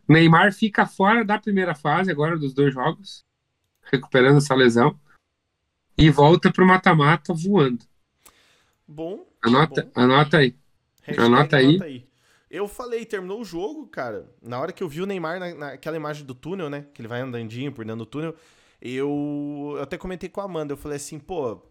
Neymar 0.07 0.53
fica 0.53 0.85
fora 0.85 1.25
da 1.25 1.37
primeira 1.39 1.75
fase 1.75 2.09
agora 2.09 2.37
dos 2.37 2.53
dois 2.53 2.73
jogos, 2.73 3.25
recuperando 3.91 4.37
essa 4.37 4.55
lesão, 4.55 4.97
e 5.97 6.09
volta 6.09 6.51
para 6.51 6.63
o 6.63 6.67
mata-mata 6.67 7.33
voando. 7.33 7.83
Bom. 8.87 9.25
Anota, 9.41 9.83
bom. 9.83 10.01
anota 10.01 10.37
aí. 10.37 10.55
Anota 11.17 11.57
aí. 11.57 11.81
aí. 11.81 12.07
Eu 12.49 12.67
falei, 12.67 13.05
terminou 13.05 13.41
o 13.41 13.45
jogo, 13.45 13.87
cara. 13.87 14.25
Na 14.41 14.59
hora 14.59 14.71
que 14.71 14.81
eu 14.81 14.87
vi 14.87 15.01
o 15.01 15.05
Neymar 15.05 15.39
na, 15.39 15.53
naquela 15.53 15.97
imagem 15.97 16.25
do 16.25 16.33
túnel, 16.33 16.69
né? 16.69 16.85
Que 16.93 17.01
ele 17.01 17.07
vai 17.07 17.19
andandinho 17.19 17.73
por 17.73 17.83
dentro 17.83 17.99
do 17.99 18.05
túnel. 18.05 18.35
Eu, 18.81 19.77
até 19.81 19.97
comentei 19.97 20.29
com 20.29 20.41
a 20.41 20.45
Amanda. 20.45 20.73
Eu 20.73 20.77
falei 20.77 20.97
assim, 20.97 21.19
pô, 21.19 21.61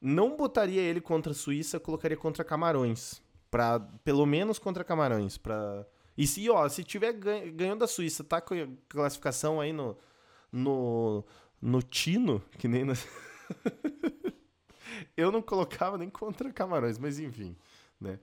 não 0.00 0.36
botaria 0.36 0.80
ele 0.80 1.00
contra 1.00 1.32
a 1.32 1.34
Suíça, 1.34 1.80
colocaria 1.80 2.16
contra 2.16 2.44
Camarões. 2.44 3.22
Pra, 3.50 3.80
pelo 4.02 4.26
menos 4.26 4.58
contra 4.58 4.84
Camarões. 4.84 5.38
Pra, 5.38 5.86
e 6.16 6.26
se, 6.26 6.48
ó, 6.50 6.68
se 6.68 6.84
tiver 6.84 7.12
ganhando 7.12 7.80
da 7.80 7.86
Suíça, 7.86 8.24
tá 8.24 8.40
com 8.40 8.54
classificação 8.88 9.60
aí 9.60 9.72
no, 9.72 9.96
no, 10.50 11.24
no 11.60 11.82
Tino, 11.82 12.42
que 12.58 12.68
nem. 12.68 12.84
Na... 12.84 12.94
eu 15.16 15.30
não 15.30 15.42
colocava 15.42 15.98
nem 15.98 16.10
contra 16.10 16.52
Camarões, 16.52 16.98
mas 16.98 17.18
enfim, 17.18 17.56
né? 18.00 18.18